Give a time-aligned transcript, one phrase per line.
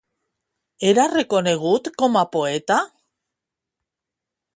[0.91, 2.79] Era reconegut com a poeta?